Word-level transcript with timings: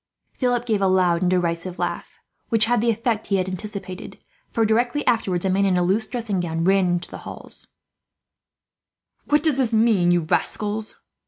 Philip 0.33 0.65
gave 0.65 0.81
a 0.81 0.87
loud 0.87 1.21
and 1.21 1.29
derisive 1.29 1.77
laugh, 1.77 2.17
which 2.49 2.65
had 2.65 2.81
the 2.81 2.89
effect 2.89 3.27
he 3.27 3.35
had 3.35 3.47
anticipated 3.47 4.17
for, 4.49 4.65
directly 4.65 5.05
afterwards, 5.05 5.45
a 5.45 5.49
man 5.51 5.63
in 5.63 5.77
a 5.77 5.83
loose 5.83 6.07
dressing 6.07 6.39
gown 6.39 6.63
ran 6.63 6.87
into 6.87 7.11
the 7.11 7.19
hall. 7.19 7.51
"What 9.25 9.43
does 9.43 9.57
this 9.57 9.75
mean, 9.75 10.09
you 10.09 10.21
rascals?" 10.21 11.01